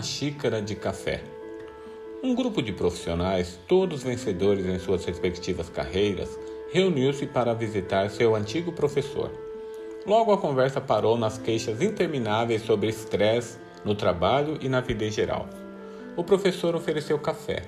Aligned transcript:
Uma 0.00 0.06
xícara 0.06 0.62
de 0.62 0.74
café. 0.74 1.22
Um 2.22 2.34
grupo 2.34 2.62
de 2.62 2.72
profissionais, 2.72 3.60
todos 3.68 4.02
vencedores 4.02 4.64
em 4.64 4.78
suas 4.78 5.04
respectivas 5.04 5.68
carreiras, 5.68 6.38
reuniu-se 6.72 7.26
para 7.26 7.52
visitar 7.52 8.08
seu 8.08 8.34
antigo 8.34 8.72
professor. 8.72 9.30
Logo 10.06 10.32
a 10.32 10.38
conversa 10.38 10.80
parou 10.80 11.18
nas 11.18 11.36
queixas 11.36 11.82
intermináveis 11.82 12.62
sobre 12.62 12.88
estresse 12.88 13.58
no 13.84 13.94
trabalho 13.94 14.56
e 14.62 14.70
na 14.70 14.80
vida 14.80 15.04
em 15.04 15.10
geral. 15.10 15.46
O 16.16 16.24
professor 16.24 16.74
ofereceu 16.74 17.18
café. 17.18 17.64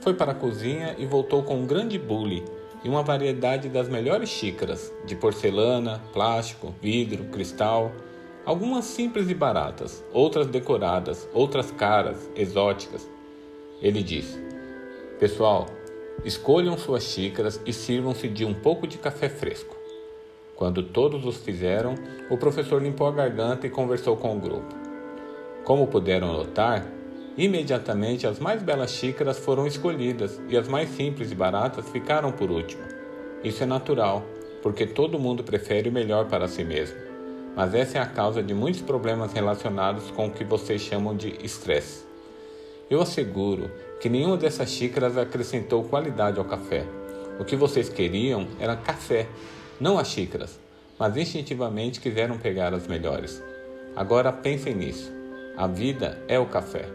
Foi 0.00 0.14
para 0.14 0.32
a 0.32 0.34
cozinha 0.34 0.96
e 0.96 1.04
voltou 1.04 1.42
com 1.42 1.56
um 1.56 1.66
grande 1.66 1.98
bule 1.98 2.46
e 2.82 2.88
uma 2.88 3.02
variedade 3.02 3.68
das 3.68 3.90
melhores 3.90 4.30
xícaras, 4.30 4.90
de 5.04 5.14
porcelana, 5.14 6.00
plástico, 6.14 6.74
vidro, 6.80 7.24
cristal, 7.24 7.92
Algumas 8.46 8.84
simples 8.84 9.30
e 9.30 9.34
baratas, 9.34 10.04
outras 10.12 10.46
decoradas, 10.46 11.26
outras 11.32 11.70
caras, 11.70 12.28
exóticas. 12.36 13.08
Ele 13.80 14.02
disse: 14.02 14.38
Pessoal, 15.18 15.64
escolham 16.26 16.76
suas 16.76 17.04
xícaras 17.04 17.58
e 17.64 17.72
sirvam-se 17.72 18.28
de 18.28 18.44
um 18.44 18.52
pouco 18.52 18.86
de 18.86 18.98
café 18.98 19.30
fresco. 19.30 19.74
Quando 20.54 20.82
todos 20.82 21.24
os 21.24 21.38
fizeram, 21.38 21.94
o 22.28 22.36
professor 22.36 22.82
limpou 22.82 23.06
a 23.06 23.12
garganta 23.12 23.66
e 23.66 23.70
conversou 23.70 24.14
com 24.14 24.36
o 24.36 24.40
grupo. 24.40 24.74
Como 25.64 25.86
puderam 25.86 26.30
notar, 26.34 26.86
imediatamente 27.38 28.26
as 28.26 28.38
mais 28.38 28.62
belas 28.62 28.90
xícaras 28.90 29.38
foram 29.38 29.66
escolhidas 29.66 30.38
e 30.50 30.56
as 30.58 30.68
mais 30.68 30.90
simples 30.90 31.32
e 31.32 31.34
baratas 31.34 31.88
ficaram 31.88 32.30
por 32.30 32.50
último. 32.50 32.82
Isso 33.42 33.62
é 33.62 33.66
natural, 33.66 34.22
porque 34.62 34.84
todo 34.84 35.18
mundo 35.18 35.42
prefere 35.42 35.88
o 35.88 35.92
melhor 35.92 36.26
para 36.26 36.46
si 36.46 36.62
mesmo 36.62 37.13
mas 37.56 37.74
essa 37.74 37.98
é 37.98 38.00
a 38.00 38.06
causa 38.06 38.42
de 38.42 38.52
muitos 38.52 38.80
problemas 38.80 39.32
relacionados 39.32 40.10
com 40.10 40.26
o 40.26 40.30
que 40.30 40.44
vocês 40.44 40.80
chamam 40.80 41.16
de 41.16 41.36
estresse. 41.44 42.04
Eu 42.90 43.00
asseguro 43.00 43.70
que 44.00 44.08
nenhuma 44.08 44.36
dessas 44.36 44.70
xícaras 44.70 45.16
acrescentou 45.16 45.84
qualidade 45.84 46.38
ao 46.38 46.44
café. 46.44 46.84
O 47.38 47.44
que 47.44 47.56
vocês 47.56 47.88
queriam 47.88 48.46
era 48.60 48.76
café, 48.76 49.26
não 49.80 49.98
as 49.98 50.08
xícaras, 50.08 50.58
mas 50.98 51.16
instintivamente 51.16 52.00
quiseram 52.00 52.38
pegar 52.38 52.74
as 52.74 52.86
melhores. 52.86 53.42
Agora 53.96 54.32
pensem 54.32 54.74
nisso. 54.74 55.12
A 55.56 55.66
vida 55.66 56.22
é 56.28 56.38
o 56.38 56.46
café. 56.46 56.88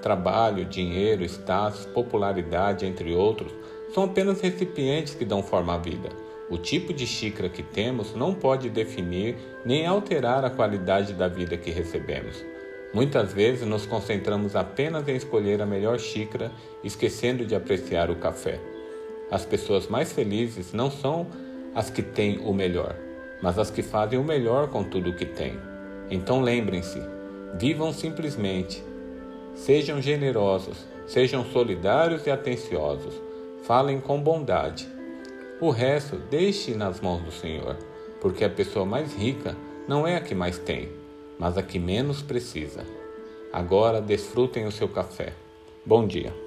Trabalho, 0.00 0.64
dinheiro, 0.64 1.24
status, 1.24 1.84
popularidade, 1.86 2.86
entre 2.86 3.14
outros, 3.14 3.52
são 3.92 4.04
apenas 4.04 4.40
recipientes 4.40 5.14
que 5.14 5.24
dão 5.24 5.42
forma 5.42 5.74
à 5.74 5.78
vida. 5.78 6.08
O 6.48 6.56
tipo 6.56 6.92
de 6.92 7.06
xícara 7.06 7.48
que 7.48 7.62
temos 7.62 8.14
não 8.14 8.32
pode 8.32 8.70
definir 8.70 9.36
nem 9.64 9.84
alterar 9.84 10.44
a 10.44 10.50
qualidade 10.50 11.12
da 11.12 11.26
vida 11.26 11.56
que 11.56 11.72
recebemos. 11.72 12.44
Muitas 12.94 13.32
vezes 13.32 13.66
nos 13.66 13.84
concentramos 13.84 14.54
apenas 14.54 15.08
em 15.08 15.16
escolher 15.16 15.60
a 15.60 15.66
melhor 15.66 15.98
xícara, 15.98 16.52
esquecendo 16.84 17.44
de 17.44 17.56
apreciar 17.56 18.10
o 18.10 18.16
café. 18.16 18.60
As 19.28 19.44
pessoas 19.44 19.88
mais 19.88 20.12
felizes 20.12 20.72
não 20.72 20.88
são 20.88 21.26
as 21.74 21.90
que 21.90 22.00
têm 22.00 22.38
o 22.38 22.54
melhor, 22.54 22.94
mas 23.42 23.58
as 23.58 23.68
que 23.68 23.82
fazem 23.82 24.16
o 24.16 24.24
melhor 24.24 24.68
com 24.68 24.84
tudo 24.84 25.10
o 25.10 25.16
que 25.16 25.26
têm. 25.26 25.58
Então 26.08 26.40
lembrem-se: 26.40 27.02
vivam 27.58 27.92
simplesmente, 27.92 28.84
sejam 29.56 30.00
generosos, 30.00 30.86
sejam 31.08 31.44
solidários 31.44 32.24
e 32.24 32.30
atenciosos, 32.30 33.20
falem 33.64 34.00
com 34.00 34.22
bondade 34.22 34.95
o 35.60 35.70
resto 35.70 36.16
deixe 36.16 36.74
nas 36.74 37.00
mãos 37.00 37.22
do 37.22 37.32
Senhor, 37.32 37.76
porque 38.20 38.44
a 38.44 38.50
pessoa 38.50 38.84
mais 38.84 39.14
rica 39.14 39.56
não 39.88 40.06
é 40.06 40.16
a 40.16 40.20
que 40.20 40.34
mais 40.34 40.58
tem, 40.58 40.88
mas 41.38 41.56
a 41.56 41.62
que 41.62 41.78
menos 41.78 42.22
precisa. 42.22 42.84
Agora 43.52 44.00
desfrutem 44.00 44.66
o 44.66 44.72
seu 44.72 44.88
café. 44.88 45.32
Bom 45.84 46.06
dia. 46.06 46.45